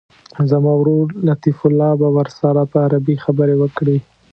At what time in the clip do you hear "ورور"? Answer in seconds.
0.77-1.07